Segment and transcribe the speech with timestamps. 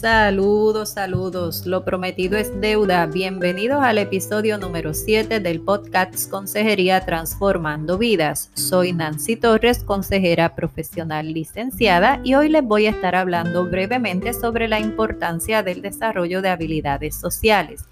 [0.00, 1.66] Saludos, saludos.
[1.66, 3.04] Lo prometido es deuda.
[3.06, 8.52] Bienvenidos al episodio número 7 del podcast Consejería Transformando Vidas.
[8.54, 14.68] Soy Nancy Torres, consejera profesional licenciada, y hoy les voy a estar hablando brevemente sobre
[14.68, 17.84] la importancia del desarrollo de habilidades sociales.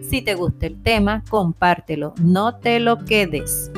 [0.00, 3.70] Si te gusta el tema, compártelo, no te lo quedes.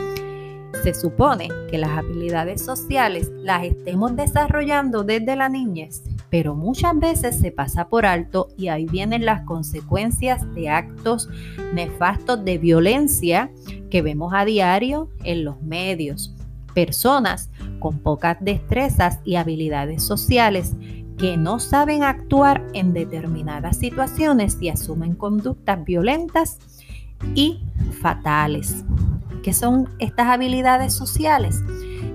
[0.82, 6.02] Se supone que las habilidades sociales las estemos desarrollando desde la niñez
[6.34, 11.28] pero muchas veces se pasa por alto y ahí vienen las consecuencias de actos
[11.72, 13.52] nefastos de violencia
[13.88, 16.34] que vemos a diario en los medios.
[16.74, 20.72] Personas con pocas destrezas y habilidades sociales
[21.18, 26.58] que no saben actuar en determinadas situaciones y asumen conductas violentas
[27.36, 27.60] y
[28.02, 28.84] fatales.
[29.44, 31.60] ¿Qué son estas habilidades sociales?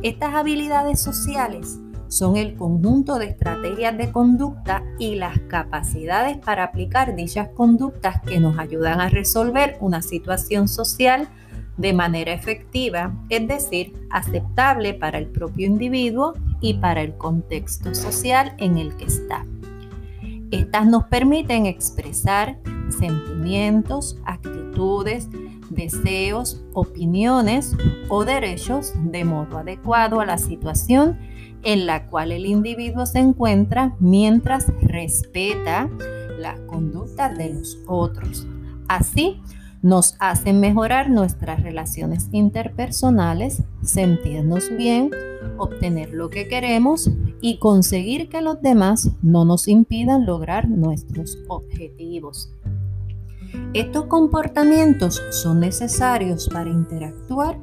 [0.04, 1.80] Estas habilidades sociales
[2.10, 8.40] son el conjunto de estrategias de conducta y las capacidades para aplicar dichas conductas que
[8.40, 11.30] nos ayudan a resolver una situación social
[11.78, 18.54] de manera efectiva, es decir, aceptable para el propio individuo y para el contexto social
[18.58, 19.46] en el que está.
[20.52, 22.58] Estas nos permiten expresar
[22.90, 25.30] sentimientos, actitudes,
[25.70, 27.78] deseos, opiniones
[28.10, 31.18] o derechos de modo adecuado a la situación
[31.64, 35.90] en la cual el individuo se encuentra mientras respeta
[36.40, 38.48] las conductas de los otros.
[38.88, 39.42] Así,
[39.82, 45.12] nos hacen mejorar nuestras relaciones interpersonales, sentirnos bien,
[45.58, 47.10] obtener lo que queremos
[47.42, 52.52] y conseguir que los demás no nos impidan lograr nuestros objetivos.
[53.74, 57.60] Estos comportamientos son necesarios para interactuar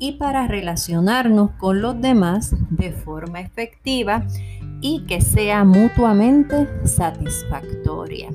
[0.00, 4.26] y para relacionarnos con los demás de forma efectiva
[4.80, 8.30] y que sea mutuamente satisfactoria.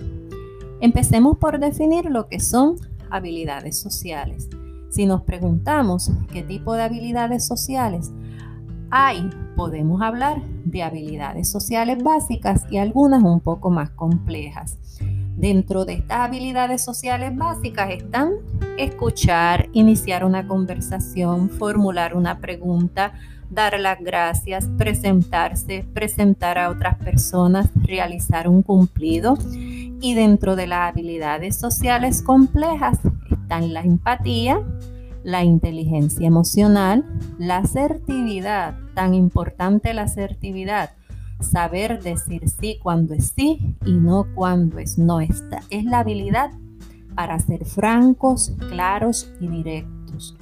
[0.79, 2.75] Empecemos por definir lo que son
[3.09, 4.47] habilidades sociales.
[4.89, 8.11] Si nos preguntamos qué tipo de habilidades sociales
[8.91, 14.77] hay, podemos hablar de habilidades sociales básicas y algunas un poco más complejas.
[15.35, 18.31] Dentro de estas habilidades sociales básicas están
[18.77, 23.13] escuchar, iniciar una conversación, formular una pregunta,
[23.49, 29.37] dar las gracias, presentarse, presentar a otras personas, realizar un cumplido.
[30.01, 32.99] Y dentro de las habilidades sociales complejas
[33.31, 34.61] están la empatía,
[35.23, 37.03] la inteligencia emocional,
[37.39, 40.91] la asertividad, tan importante la asertividad,
[41.39, 45.19] saber decir sí cuando es sí y no cuando es no.
[45.19, 46.51] Esta es la habilidad
[47.15, 50.37] para ser francos, claros y directos.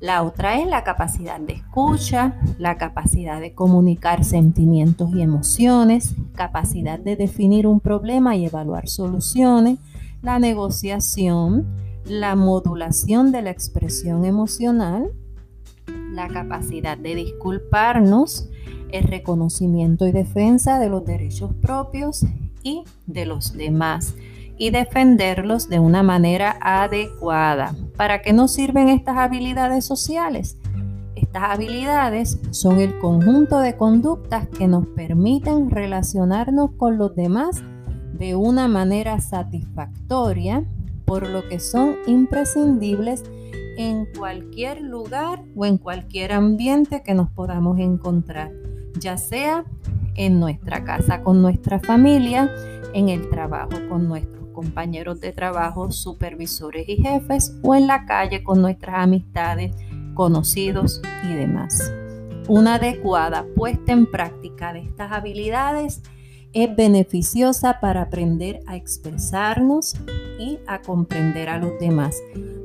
[0.00, 6.98] La otra es la capacidad de escucha, la capacidad de comunicar sentimientos y emociones, capacidad
[6.98, 9.78] de definir un problema y evaluar soluciones,
[10.22, 11.66] la negociación,
[12.06, 15.10] la modulación de la expresión emocional,
[16.12, 18.48] la capacidad de disculparnos,
[18.92, 22.24] el reconocimiento y defensa de los derechos propios
[22.62, 24.14] y de los demás
[24.58, 27.74] y defenderlos de una manera adecuada.
[27.96, 30.58] ¿Para qué nos sirven estas habilidades sociales?
[31.16, 37.62] Estas habilidades son el conjunto de conductas que nos permiten relacionarnos con los demás
[38.12, 40.64] de una manera satisfactoria,
[41.06, 43.24] por lo que son imprescindibles
[43.78, 48.59] en cualquier lugar o en cualquier ambiente que nos podamos encontrar
[49.00, 49.64] ya sea
[50.14, 52.54] en nuestra casa con nuestra familia,
[52.94, 58.42] en el trabajo con nuestros compañeros de trabajo, supervisores y jefes o en la calle
[58.42, 59.74] con nuestras amistades,
[60.14, 61.92] conocidos y demás.
[62.48, 66.02] Una adecuada puesta en práctica de estas habilidades
[66.52, 69.94] es beneficiosa para aprender a expresarnos
[70.38, 72.16] y a comprender a los demás,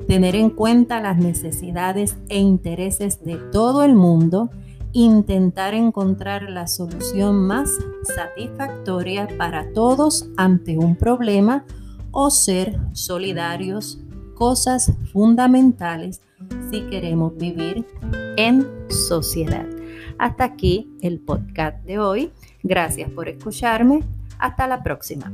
[0.08, 4.50] tener en cuenta las necesidades e intereses de todo el mundo
[4.92, 7.70] intentar encontrar la solución más
[8.02, 11.64] satisfactoria para todos ante un problema
[12.10, 14.00] o ser solidarios,
[14.34, 16.22] cosas fundamentales
[16.70, 17.84] si queremos vivir
[18.36, 19.66] en sociedad.
[20.18, 22.32] Hasta aquí el podcast de hoy.
[22.62, 24.02] Gracias por escucharme.
[24.38, 25.32] Hasta la próxima.